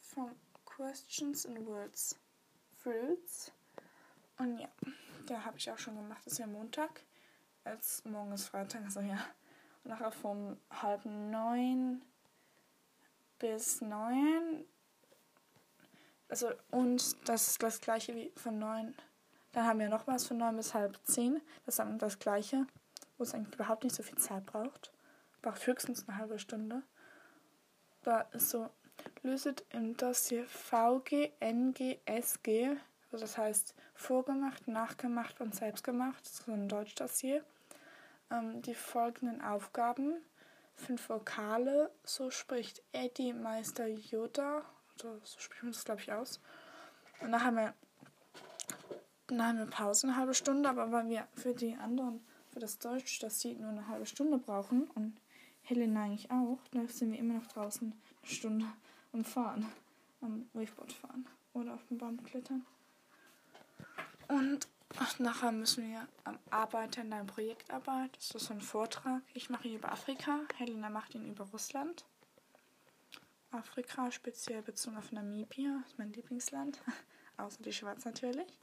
von 0.00 0.34
Questions 0.64 1.46
and 1.46 1.66
Words. 1.66 2.16
Fruits. 2.82 3.52
Und 4.38 4.58
ja, 4.58 4.68
da 5.26 5.44
habe 5.44 5.58
ich 5.58 5.70
auch 5.70 5.78
schon 5.78 5.96
gemacht. 5.96 6.22
Das 6.24 6.34
ist 6.34 6.38
ja 6.38 6.46
Montag. 6.46 7.02
Jetzt 7.64 8.06
morgen 8.06 8.32
ist 8.32 8.48
Freitag, 8.48 8.84
also 8.84 9.00
ja. 9.00 9.18
Und 9.82 9.90
nachher 9.90 10.12
von 10.12 10.58
halb 10.70 11.04
neun 11.04 12.02
bis 13.38 13.80
neun. 13.80 14.64
Also, 16.28 16.52
und 16.70 17.28
das 17.28 17.48
ist 17.48 17.62
das 17.62 17.80
gleiche 17.80 18.14
wie 18.14 18.32
von 18.36 18.58
neun. 18.58 18.94
Dann 19.56 19.64
haben 19.64 19.78
wir 19.78 19.88
noch 19.88 20.06
was 20.06 20.26
von 20.26 20.36
neun 20.36 20.56
bis 20.58 20.74
halb 20.74 20.98
zehn. 21.04 21.40
Das 21.64 21.76
ist 21.76 21.78
dann 21.78 21.98
das 21.98 22.18
gleiche, 22.18 22.66
wo 23.16 23.22
es 23.22 23.32
eigentlich 23.32 23.54
überhaupt 23.54 23.84
nicht 23.84 23.96
so 23.96 24.02
viel 24.02 24.18
Zeit 24.18 24.44
braucht. 24.44 24.92
Braucht 25.40 25.66
höchstens 25.66 26.06
eine 26.06 26.18
halbe 26.18 26.38
Stunde. 26.38 26.82
Da 28.02 28.20
ist 28.32 28.50
so, 28.50 28.68
löset 29.22 29.64
im 29.70 29.96
Dossier 29.96 30.44
VG, 30.46 31.32
NG, 31.40 31.98
SG 32.04 32.76
also 33.16 33.24
das 33.24 33.38
heißt 33.38 33.74
vorgemacht, 33.94 34.68
nachgemacht 34.68 35.40
und 35.40 35.54
selbstgemacht. 35.54 36.20
Das 36.22 36.32
ist 36.32 36.44
so 36.44 36.52
ein 36.52 36.68
Deutschdossier. 36.68 37.42
Ähm, 38.30 38.60
die 38.60 38.74
folgenden 38.74 39.40
Aufgaben. 39.40 40.16
Fünf 40.74 41.08
Vokale, 41.08 41.90
so 42.04 42.30
spricht 42.30 42.82
Eddie 42.92 43.32
Meister 43.32 43.86
Yoda. 43.86 44.66
Also 44.92 45.18
so 45.24 45.40
spricht 45.40 45.62
man 45.62 45.72
das, 45.72 45.86
glaube 45.86 46.02
ich, 46.02 46.12
aus. 46.12 46.40
Und 47.20 47.32
dann 47.32 47.42
haben 47.42 47.56
wir, 47.56 47.72
haben 49.30 49.58
wir 49.58 49.66
Pause 49.66 50.06
eine 50.06 50.16
halbe 50.16 50.34
Stunde, 50.34 50.68
aber 50.68 50.90
weil 50.92 51.08
wir 51.08 51.26
für 51.34 51.54
die 51.54 51.74
anderen, 51.74 52.20
für 52.52 52.60
das 52.60 52.78
Deutsch, 52.78 53.18
das 53.20 53.40
sie 53.40 53.54
nur 53.54 53.70
eine 53.70 53.88
halbe 53.88 54.06
Stunde 54.06 54.38
brauchen 54.38 54.84
und 54.94 55.20
Helen 55.62 55.96
eigentlich 55.96 56.30
auch, 56.30 56.58
da 56.70 56.86
sind 56.86 57.12
wir 57.12 57.18
immer 57.18 57.34
noch 57.34 57.46
draußen 57.48 57.92
eine 57.92 58.30
Stunde 58.30 58.66
und 59.12 59.26
fahren, 59.26 59.66
am 60.20 60.48
Waveboard 60.52 60.92
fahren 60.92 61.26
oder 61.54 61.74
auf 61.74 61.84
dem 61.86 61.98
Baum 61.98 62.22
klettern. 62.22 62.64
Und 64.28 64.68
nachher 65.18 65.52
müssen 65.52 65.88
wir 65.88 66.06
am 66.24 66.38
Arbeiten 66.50 67.12
einer 67.12 67.24
Projektarbeit. 67.24 68.16
Das 68.16 68.30
ist 68.30 68.46
so 68.46 68.54
ein 68.54 68.60
Vortrag. 68.60 69.22
Ich 69.34 69.50
mache 69.50 69.68
ihn 69.68 69.76
über 69.76 69.92
Afrika. 69.92 70.40
Helena 70.56 70.90
macht 70.90 71.14
ihn 71.14 71.26
über 71.26 71.44
Russland. 71.44 72.04
Afrika, 73.50 74.10
speziell 74.10 74.62
bezogen 74.62 74.96
auf 74.96 75.12
Namibia, 75.12 75.82
ist 75.86 75.98
mein 75.98 76.12
Lieblingsland. 76.12 76.80
Außer 77.36 77.62
die 77.62 77.72
Schweiz 77.72 78.04
natürlich. 78.04 78.58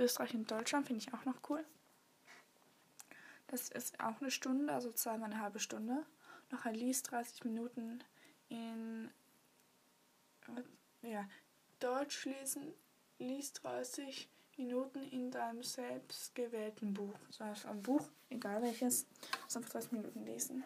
Österreich 0.00 0.34
und 0.34 0.50
Deutschland 0.50 0.86
finde 0.86 1.02
ich 1.02 1.14
auch 1.14 1.24
noch 1.24 1.36
cool. 1.48 1.64
Das 3.48 3.68
ist 3.68 3.98
auch 4.00 4.20
eine 4.20 4.30
Stunde, 4.30 4.72
also 4.72 4.92
zweimal 4.92 5.30
eine 5.30 5.40
halbe 5.40 5.58
Stunde. 5.58 6.04
Nachher 6.50 6.72
liest 6.72 7.10
30 7.10 7.44
Minuten 7.44 8.02
in 8.48 9.10
ja, 11.02 11.28
Deutsch 11.78 12.24
lesen, 12.26 12.72
liest 13.18 13.62
30 13.62 14.28
Minuten 14.56 15.02
in 15.02 15.30
deinem 15.30 15.62
selbstgewählten 15.62 16.92
Buch. 16.92 17.14
Das 17.28 17.40
heißt, 17.40 17.66
ein 17.66 17.82
Buch, 17.82 18.06
egal 18.28 18.62
welches, 18.62 19.06
muss 19.44 19.56
einfach 19.56 19.70
30 19.70 19.92
Minuten 19.92 20.24
lesen. 20.24 20.64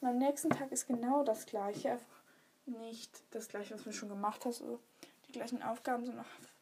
Und 0.00 0.08
am 0.08 0.18
nächsten 0.18 0.50
Tag 0.50 0.70
ist 0.72 0.86
genau 0.86 1.24
das 1.24 1.46
gleiche, 1.46 1.92
einfach 1.92 2.22
nicht 2.66 3.22
das 3.30 3.48
gleiche, 3.48 3.74
was 3.74 3.84
du 3.84 3.92
schon 3.92 4.08
gemacht 4.08 4.44
hast. 4.44 4.62
Also 4.62 4.80
die 5.26 5.32
gleichen 5.32 5.62
Aufgaben, 5.62 6.04
sondern 6.04 6.24
noch, 6.24 6.40
noch 6.40 6.57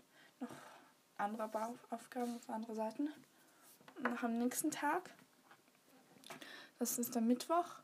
andere 1.18 1.48
Bauaufgaben 1.48 2.36
auf 2.36 2.50
andere 2.50 2.74
Seiten. 2.74 3.08
Nach 4.02 4.22
am 4.22 4.38
nächsten 4.38 4.70
Tag, 4.70 5.10
das 6.78 6.98
ist 6.98 7.14
der 7.14 7.22
Mittwoch, 7.22 7.80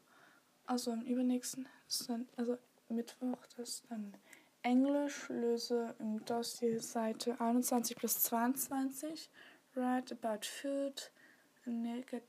also 0.67 0.93
am 0.93 1.03
übernächsten, 1.03 1.67
dann, 2.07 2.29
also 2.37 2.59
Mittwoch, 2.89 3.39
das 3.57 3.69
ist 3.69 3.85
dann 3.89 4.15
Englisch 4.63 5.29
löse 5.29 5.95
im 5.99 6.25
Dossier 6.25 6.81
Seite 6.81 7.41
21 7.41 7.97
bis 7.97 8.21
22. 8.21 9.31
Write 9.75 10.15
about 10.15 10.47
food. 10.47 11.11
Negat 11.65 12.23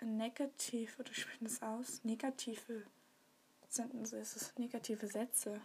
negative, 0.00 0.98
oder 0.98 1.12
sprechen 1.12 1.44
das 1.44 1.62
aus? 1.62 2.02
Negative 2.04 2.84
Sentences, 3.68 4.36
ist 4.36 4.42
es 4.42 4.58
negative 4.58 5.06
Sätze. 5.06 5.60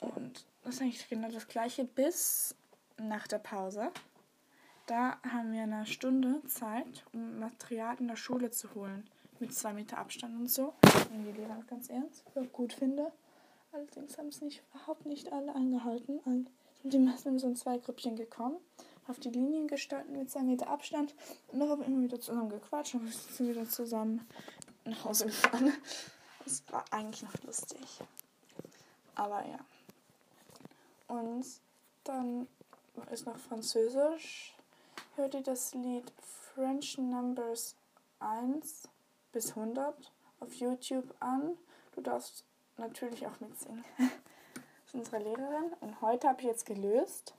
Und 0.00 0.44
das 0.62 0.76
ist 0.76 0.82
eigentlich 0.82 1.08
genau 1.08 1.30
das 1.30 1.46
gleiche 1.48 1.84
bis 1.84 2.54
nach 2.98 3.26
der 3.26 3.38
Pause. 3.38 3.90
Da 4.86 5.18
haben 5.22 5.52
wir 5.52 5.62
eine 5.62 5.86
Stunde 5.86 6.42
Zeit, 6.46 7.04
um 7.12 7.38
Material 7.38 7.96
in 7.98 8.08
der 8.08 8.16
Schule 8.16 8.50
zu 8.50 8.74
holen. 8.74 9.08
Mit 9.40 9.54
zwei 9.54 9.72
Meter 9.72 9.98
Abstand 9.98 10.36
und 10.36 10.50
so. 10.50 10.74
Und 11.10 11.24
die 11.24 11.32
Lehrer 11.32 11.62
ganz 11.68 11.88
ernst, 11.88 12.24
gut 12.52 12.72
finde. 12.72 13.10
Allerdings 13.72 14.16
haben 14.18 14.28
es 14.28 14.40
nicht, 14.40 14.62
überhaupt 14.70 15.06
nicht 15.06 15.32
alle 15.32 15.54
eingehalten. 15.54 16.18
Und 16.20 16.48
die 16.84 16.98
meisten 16.98 17.38
sind 17.38 17.50
in 17.50 17.56
zwei 17.56 17.78
Grüppchen 17.78 18.14
gekommen, 18.14 18.56
auf 19.08 19.18
die 19.18 19.30
Linien 19.30 19.66
gestanden 19.66 20.18
mit 20.18 20.30
zwei 20.30 20.42
Meter 20.42 20.68
Abstand 20.68 21.14
und 21.48 21.58
dann 21.58 21.68
haben 21.68 21.80
wir 21.80 21.86
immer 21.86 22.02
wieder 22.02 22.20
zusammen 22.20 22.50
gequatscht 22.50 22.94
und 22.94 23.12
sind 23.12 23.48
wieder 23.48 23.68
zusammen 23.68 24.26
nach 24.84 25.04
Hause 25.04 25.26
gefahren. 25.26 25.72
Das 26.44 26.62
war 26.70 26.84
eigentlich 26.90 27.22
noch 27.22 27.42
lustig. 27.44 27.80
Aber 29.14 29.46
ja. 29.46 29.58
Und 31.08 31.44
dann 32.04 32.46
ist 33.14 33.26
noch 33.26 33.38
Französisch. 33.38 34.56
Hört 35.14 35.34
ihr 35.34 35.42
das 35.42 35.72
Lied 35.72 36.12
French 36.20 36.98
Numbers 36.98 37.76
1 38.18 38.88
bis 39.30 39.50
100 39.50 40.12
auf 40.40 40.52
YouTube 40.54 41.14
an. 41.20 41.56
Du 41.94 42.00
darfst 42.00 42.44
natürlich 42.76 43.24
auch 43.26 43.38
mitsingen. 43.38 43.84
das 43.98 44.86
ist 44.86 44.94
unsere 44.94 45.18
Lehrerin. 45.18 45.72
Und 45.80 46.00
heute 46.00 46.28
habe 46.28 46.40
ich 46.40 46.48
jetzt 46.48 46.66
gelöst. 46.66 47.34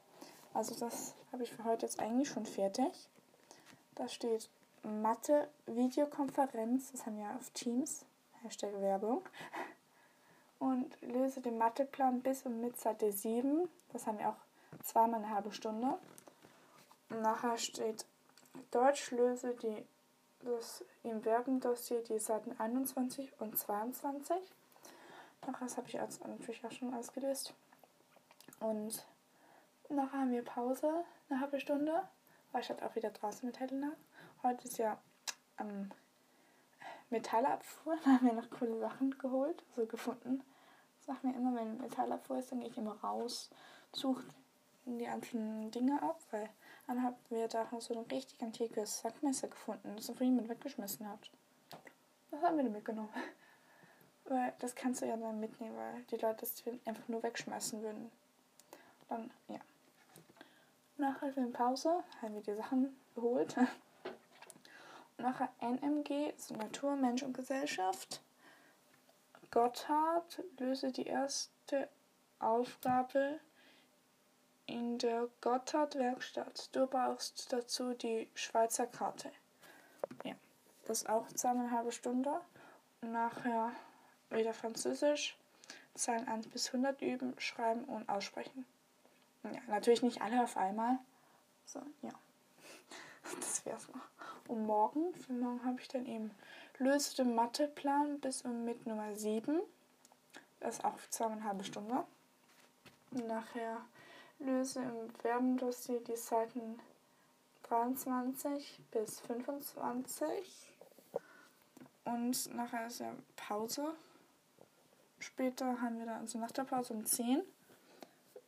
Also 0.53 0.75
das 0.75 1.13
habe 1.33 1.43
ich 1.43 1.51
für 1.51 1.65
heute 1.65 1.85
jetzt 1.85 1.99
eigentlich 1.99 2.29
schon 2.29 2.45
fertig. 2.45 3.09
Da 3.95 4.07
steht 4.07 4.49
Mathe 4.83 5.49
Videokonferenz. 5.65 6.93
Das 6.93 7.05
haben 7.05 7.17
wir 7.17 7.29
auf 7.37 7.49
Teams. 7.49 8.05
Hashtag 8.43 8.71
Werbung. 8.79 9.23
Und 10.59 11.01
löse 11.01 11.41
den 11.41 11.57
Matheplan 11.57 12.21
bis 12.21 12.45
und 12.45 12.61
mit 12.61 12.79
Seite 12.79 13.11
7. 13.11 13.67
Das 13.91 14.07
haben 14.07 14.19
wir 14.19 14.29
auch 14.29 14.44
zweimal 14.83 15.23
eine 15.23 15.33
halbe 15.33 15.51
Stunde. 15.51 15.97
Und 17.09 17.21
nachher 17.21 17.57
steht 17.57 18.05
Deutsch 18.71 19.11
löse 19.11 19.55
die, 19.55 19.85
das 20.39 20.83
im 21.03 21.21
Verbendossier 21.21 22.03
die 22.03 22.19
Seiten 22.19 22.59
21 22.59 23.39
und 23.39 23.57
22. 23.57 24.37
Ach, 25.47 25.59
das 25.59 25.77
habe 25.77 25.87
ich 25.87 25.93
jetzt 25.93 26.25
natürlich 26.25 26.65
auch 26.65 26.71
schon 26.71 26.93
alles 26.93 27.13
gelöst. 27.13 27.53
Und 28.59 29.05
nachher 29.89 30.19
haben 30.19 30.31
wir 30.31 30.43
Pause, 30.43 31.03
eine 31.29 31.39
halbe 31.39 31.59
Stunde. 31.59 32.03
War 32.51 32.61
ich 32.61 32.69
halt 32.69 32.81
auch 32.81 32.95
wieder 32.95 33.11
draußen 33.11 33.45
mit 33.45 33.59
Helena. 33.59 33.91
Heute 34.41 34.67
ist 34.67 34.77
ja 34.77 34.97
ähm, 35.59 35.91
Metallabfuhr. 37.09 37.97
Da 38.05 38.11
haben 38.11 38.25
wir 38.25 38.33
noch 38.33 38.49
coole 38.49 38.79
Sachen 38.79 39.17
geholt, 39.17 39.63
also 39.75 39.87
gefunden. 39.87 40.43
Sag 41.05 41.23
mir 41.23 41.35
immer, 41.35 41.55
wenn 41.55 41.77
Metallabfuhr 41.77 42.39
ist, 42.39 42.51
dann 42.51 42.61
gehe 42.61 42.69
ich 42.69 42.77
immer 42.77 42.99
raus, 43.03 43.51
suche 43.91 44.23
die 44.85 45.07
einzelnen 45.07 45.71
Dinge 45.71 46.01
ab, 46.01 46.19
weil 46.31 46.49
dann 46.87 47.01
haben 47.01 47.15
wir 47.29 47.47
da 47.47 47.67
so 47.79 47.97
ein 47.97 48.05
richtig 48.05 48.41
antikes 48.41 48.99
Sackmesser 49.01 49.47
gefunden, 49.47 49.95
das 49.95 50.11
jemand 50.19 50.49
weggeschmissen 50.49 51.07
hat. 51.07 51.31
Das 52.31 52.41
haben 52.41 52.57
wir 52.57 52.63
dann 52.63 52.73
mitgenommen. 52.73 53.09
Weil 54.27 54.53
das 54.57 54.73
kannst 54.73 55.01
du 55.01 55.05
ja 55.05 55.15
dann 55.17 55.39
mitnehmen, 55.39 55.77
weil 55.77 56.01
die 56.09 56.15
Leute 56.15 56.37
das 56.39 56.63
einfach 56.85 57.07
nur 57.07 57.21
wegschmeißen 57.21 57.83
würden. 57.83 58.11
Dann, 59.07 59.29
ja. 59.47 59.59
Nachher 60.97 61.31
für 61.31 61.41
eine 61.41 61.51
Pause 61.51 62.03
haben 62.23 62.33
wir 62.33 62.41
die 62.41 62.55
Sachen 62.55 62.99
geholt. 63.13 63.55
Und 65.17 65.23
nachher 65.23 65.49
NMG, 65.59 66.33
so 66.37 66.55
Natur, 66.55 66.95
Mensch 66.95 67.21
und 67.21 67.33
Gesellschaft. 67.33 68.19
Gotthard 69.51 70.43
löse 70.57 70.91
die 70.91 71.05
erste 71.05 71.87
Aufgabe 72.39 73.39
in 74.67 74.97
der 74.97 75.27
Gotthard-Werkstatt. 75.41 76.69
Du 76.75 76.87
brauchst 76.87 77.51
dazu 77.51 77.93
die 77.93 78.29
Schweizer 78.33 78.87
Karte. 78.87 79.31
Ja, 80.23 80.35
das 80.85 81.05
auch 81.05 81.27
zweieinhalb 81.27 81.93
Stunde. 81.93 82.41
Nachher 83.01 83.71
wieder 84.29 84.53
Französisch. 84.53 85.37
Zahlen 85.93 86.27
1 86.27 86.47
bis 86.47 86.67
100 86.67 87.01
üben, 87.01 87.33
schreiben 87.39 87.85
und 87.85 88.09
aussprechen. 88.09 88.65
Ja, 89.43 89.61
natürlich 89.67 90.01
nicht 90.01 90.21
alle 90.21 90.43
auf 90.43 90.57
einmal. 90.57 90.99
So, 91.65 91.81
ja. 92.01 92.11
Das 93.39 93.65
wär's 93.65 93.87
noch. 93.89 94.07
Und 94.47 94.67
morgen, 94.67 95.13
für 95.15 95.33
morgen 95.33 95.65
habe 95.65 95.81
ich 95.81 95.87
dann 95.87 96.05
eben 96.05 96.29
Löse 96.77 97.15
den 97.15 97.33
Matheplan 97.33 98.19
bis 98.19 98.43
und 98.43 98.65
mit 98.65 98.85
Nummer 98.85 99.15
7. 99.15 99.61
Das 100.59 100.75
ist 100.77 100.85
auch 100.85 100.99
zweieinhalb 101.09 101.65
Stunden. 101.65 102.03
Nachher 103.11 103.81
löse 104.39 104.81
im 104.81 105.09
Verbendossier 105.21 105.99
die 106.01 106.15
Seiten 106.15 106.79
23 107.63 108.79
bis 108.91 109.19
25. 109.21 110.71
Und 112.03 112.53
nachher 112.55 112.87
ist 112.87 112.99
ja 112.99 113.13
Pause. 113.35 113.95
Später 115.19 115.81
haben 115.81 115.97
wir 115.97 116.05
dann, 116.05 116.21
also 116.21 116.37
nach 116.37 116.51
der 116.51 116.63
Pause 116.63 116.93
um 116.93 117.05
10, 117.05 117.41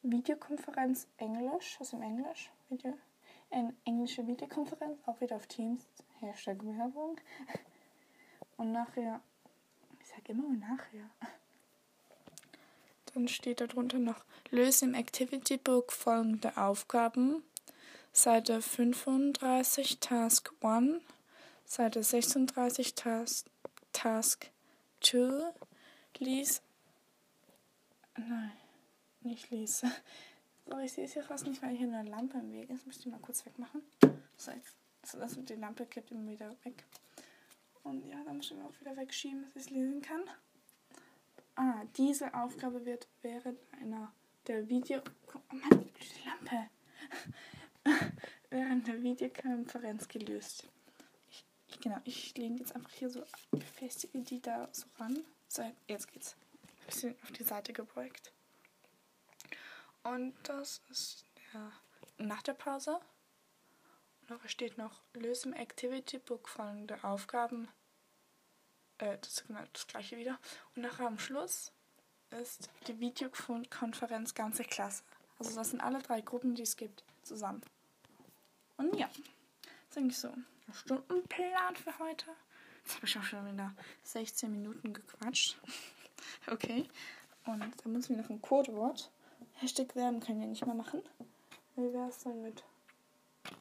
Videokonferenz 0.04 1.08
Englisch, 1.18 1.78
also 1.80 1.98
im 1.98 2.04
Englisch, 2.04 2.52
Video, 2.70 2.94
eine 3.50 3.74
englische 3.86 4.28
Videokonferenz, 4.28 5.00
auch 5.06 5.20
wieder 5.22 5.38
auf 5.38 5.48
Teams, 5.48 5.88
Hashtag 6.20 6.64
Werbung. 6.64 7.20
Und 8.58 8.72
nachher, 8.72 9.22
ich 10.00 10.08
sag 10.08 10.30
immer 10.30 10.50
nachher. 10.50 11.10
Dann 13.18 13.28
steht 13.28 13.62
darunter 13.62 13.98
noch, 13.98 14.24
löse 14.52 14.86
im 14.86 14.94
Activity 14.94 15.58
Book 15.58 15.92
folgende 15.92 16.56
Aufgaben. 16.56 17.42
Seite 18.14 18.62
35, 18.62 20.00
Task 20.00 20.54
1. 20.62 21.02
Seite 21.66 22.04
36, 22.04 22.94
Task, 22.94 23.48
Task 23.92 24.52
2. 25.02 25.52
Lies. 26.20 26.62
Nein, 28.16 28.52
nicht 29.22 29.50
lies. 29.50 29.84
So, 30.68 30.78
ich 30.78 30.94
sehe 30.94 31.06
es 31.06 31.14
hier 31.14 31.24
fast 31.24 31.48
nicht, 31.48 31.64
weil 31.64 31.76
hier 31.76 31.88
eine 31.88 32.08
Lampe 32.08 32.38
im 32.38 32.54
Weg 32.54 32.70
ist. 32.70 32.86
Müsste 32.86 33.10
ich 33.10 33.12
mal 33.12 33.20
kurz 33.20 33.44
wegmachen. 33.48 33.82
So, 34.38 34.52
so 35.04 35.18
das 35.18 35.36
die 35.36 35.56
Lampe 35.56 35.88
kippt 35.88 36.12
immer 36.12 36.30
wieder 36.30 36.56
weg. 36.66 36.84
Und 37.82 38.06
ja, 38.06 38.24
dann 38.24 38.38
muss 38.38 38.52
ich 38.52 38.58
auch 38.62 38.80
wieder 38.80 38.96
wegschieben, 38.96 39.42
dass 39.42 39.56
ich 39.56 39.64
es 39.64 39.70
lesen 39.72 40.04
kann. 40.04 40.22
Ah, 41.60 41.84
diese 41.96 42.32
Aufgabe 42.36 42.86
wird 42.86 43.08
während 43.24 43.60
einer 43.82 44.14
der 44.46 44.70
Video... 44.70 45.02
Oh 45.34 45.56
Mann, 45.56 45.90
Lampe! 46.24 46.70
während 48.52 48.88
der 48.88 49.02
Videokonferenz 49.02 50.08
gelöst. 50.08 50.68
Ich, 51.32 51.44
ich, 51.68 51.80
genau, 51.80 51.98
ich 52.04 52.38
lehne 52.38 52.60
jetzt 52.60 52.76
einfach 52.76 52.92
hier 52.92 53.10
so, 53.10 53.24
befestige 53.50 54.20
die 54.20 54.40
da 54.40 54.70
so 54.72 54.86
ran. 55.00 55.26
So, 55.48 55.64
jetzt 55.88 56.14
geht's. 56.14 56.36
Ein 56.62 56.86
bisschen 56.86 57.16
auf 57.24 57.32
die 57.32 57.44
Seite 57.44 57.74
gebeugt. 57.74 58.32
Und 60.04 60.36
das 60.44 60.80
ist 60.92 61.26
der 61.54 61.72
nach 62.20 62.44
der 62.44 62.54
Pause. 62.54 63.00
Und 64.22 64.30
da 64.30 64.48
steht 64.48 64.78
noch, 64.78 65.02
löse 65.14 65.50
im 65.50 65.54
Activity 65.54 66.20
Book 66.20 66.50
folgende 66.50 67.04
Aufgaben 67.04 67.68
äh, 69.00 69.18
das 69.20 69.46
genau 69.46 69.62
das 69.74 69.88
gleiche 69.88 70.18
wieder. 70.18 70.40
Und 70.76 70.82
nachher 70.84 71.08
am 71.08 71.20
Schluss 71.20 71.72
ist 72.42 72.70
die 72.88 73.00
Videokonferenz 73.00 74.34
ganze 74.34 74.64
Klasse. 74.64 75.04
Also 75.40 75.56
das 75.56 75.72
sind 75.72 75.82
alle 75.82 76.00
drei 76.00 76.22
Gruppen, 76.22 76.56
die 76.56 76.64
es 76.64 76.76
gibt, 76.76 77.04
zusammen. 77.24 77.62
Und 78.78 78.96
ja, 78.96 79.08
das 79.08 79.90
ist 79.92 79.98
eigentlich 79.98 80.18
so. 80.18 80.30
ein 80.30 80.46
Stundenplan 80.74 81.76
für 81.76 81.98
heute. 82.00 82.26
Jetzt 82.84 82.96
habe 82.96 83.06
ich 83.06 83.18
auch 83.18 83.24
schon 83.24 83.52
wieder 83.52 83.74
16 84.04 84.52
Minuten 84.52 84.94
gequatscht. 84.94 85.58
okay. 86.52 86.88
Und 87.46 87.60
dann 87.60 87.92
müssen 87.92 88.16
wir 88.16 88.24
noch 88.24 88.30
ein 88.30 88.42
Codewort. 88.42 89.12
Hashtag 89.56 89.96
werden 89.96 90.20
können 90.20 90.40
wir 90.40 90.48
nicht 90.48 90.66
mehr 90.66 90.76
machen. 90.76 91.02
Wie 91.76 91.94
wäre 91.94 92.10
es 92.10 92.20
denn 92.20 92.42
mit 92.42 92.64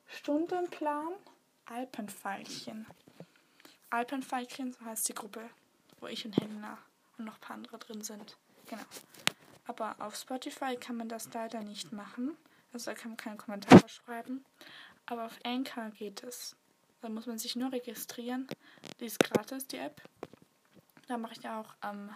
Stundenplan 0.09 1.13
Alpenpfeilchen? 1.67 2.87
Alpenfeilchen, 3.91 4.73
so 4.73 4.85
heißt 4.85 5.09
die 5.09 5.15
Gruppe, 5.15 5.49
wo 6.01 6.07
ich 6.07 6.25
und 6.25 6.37
Helena 6.37 6.79
und 7.19 7.25
noch 7.25 7.35
ein 7.35 7.41
paar 7.41 7.57
andere 7.57 7.79
drin 7.79 8.03
sind. 8.03 8.37
Genau. 8.67 8.83
Aber 9.67 9.97
auf 9.99 10.17
Spotify 10.17 10.77
kann 10.77 10.97
man 10.97 11.09
das 11.09 11.33
leider 11.33 11.61
nicht 11.63 11.93
machen. 11.93 12.37
Also 12.73 12.91
da 12.91 12.95
kann 12.97 13.13
man 13.13 13.17
keine 13.17 13.37
Kommentare 13.37 13.89
schreiben. 13.89 14.45
Aber 15.07 15.27
auf 15.27 15.39
Anchor 15.45 15.91
geht 15.91 16.23
es. 16.23 16.57
Da 17.01 17.09
muss 17.09 17.27
man 17.27 17.39
sich 17.39 17.57
nur 17.57 17.73
registrieren. 17.73 18.49
Die 19.01 19.07
ist 19.07 19.19
gratis, 19.19 19.67
die 19.67 19.79
App. 19.79 20.03
Da 21.07 21.17
mache 21.17 21.35
ich 21.35 21.49
auch 21.49 21.75
ähm, 21.85 22.11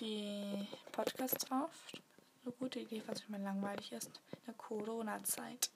die 0.00 0.66
Podcasts 0.92 1.44
drauf. 1.44 1.70
Eine 2.44 2.52
gute 2.52 2.80
Idee, 2.80 3.02
was 3.06 3.22
immer 3.28 3.38
langweilig 3.38 3.92
ist. 3.92 4.20
In 4.32 4.44
der 4.46 4.54
Corona-Zeit. 4.54 5.70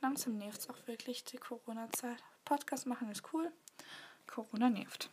Langsam 0.00 0.38
nervt 0.38 0.60
es 0.60 0.70
auch 0.70 0.86
wirklich, 0.86 1.24
die 1.24 1.36
Corona-Zeit. 1.36 2.22
Podcast 2.50 2.84
machen 2.84 3.08
ist 3.12 3.22
cool. 3.32 3.52
Corona 4.26 4.68
nervt. 4.68 5.08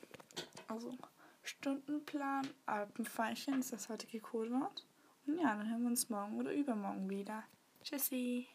Also 0.67 0.97
Stundenplan, 1.43 2.47
Alpenfeilchen 2.65 3.59
ist 3.59 3.71
das 3.71 3.89
heutige 3.89 4.19
Codewort. 4.19 4.87
Und 5.27 5.37
ja, 5.37 5.55
dann 5.55 5.69
hören 5.69 5.83
wir 5.83 5.89
uns 5.89 6.09
morgen 6.09 6.39
oder 6.39 6.51
übermorgen 6.51 7.07
wieder. 7.11 7.43
Tschüssi. 7.83 8.47